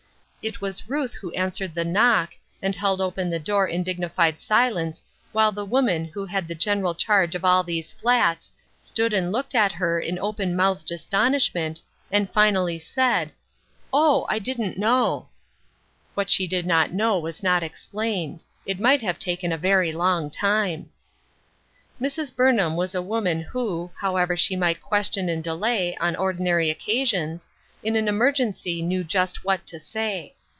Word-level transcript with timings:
It 0.43 0.59
was 0.59 0.89
Ruth 0.89 1.13
who 1.13 1.29
answered 1.33 1.75
the 1.75 1.85
knock, 1.85 2.33
and 2.63 2.75
held 2.75 2.99
open 2.99 3.29
the 3.29 3.37
door 3.37 3.67
in 3.67 3.83
dignified 3.83 4.39
silence 4.39 5.05
while 5.33 5.51
the 5.51 5.63
woman 5.63 6.05
who 6.05 6.25
had 6.25 6.47
the 6.47 6.55
general 6.55 6.95
charge 6.95 7.35
of 7.35 7.45
all 7.45 7.61
these" 7.61 7.93
flats" 8.01 8.51
stood 8.79 9.13
and 9.13 9.31
looked 9.31 9.53
at 9.53 9.73
her 9.73 9.99
in 9.99 10.17
open 10.17 10.55
mouthed 10.55 10.91
astonishment, 10.91 11.83
and 12.11 12.25
322 12.25 12.31
UNDER 12.31 12.31
GUIDANCE. 12.33 12.57
finally 12.57 12.79
said," 13.27 13.33
Oh! 13.93 14.25
I 14.29 14.39
didn't 14.39 14.79
know." 14.79 15.27
What 16.15 16.31
she 16.31 16.47
did 16.47 16.65
not 16.65 16.91
know 16.91 17.19
was 17.19 17.43
not 17.43 17.61
explained; 17.61 18.43
it 18.65 18.79
might 18.79 19.03
have 19.03 19.19
taken 19.19 19.51
a 19.51 19.59
very 19.59 19.91
long 19.91 20.31
time. 20.31 20.89
Mrs. 22.01 22.35
Burnham 22.35 22.75
was 22.75 22.95
a 22.95 23.01
woman 23.03 23.41
who, 23.41 23.91
however 23.99 24.35
she 24.35 24.55
might 24.55 24.81
question 24.81 25.29
and 25.29 25.43
delay, 25.43 25.95
on 25.97 26.15
ordinary 26.15 26.71
occasions, 26.71 27.47
in 27.83 27.95
an 27.95 28.07
emergency 28.07 28.79
knew 28.83 29.03
just 29.03 29.43
what 29.43 29.65
to 29.65 29.79
say. 29.79 30.31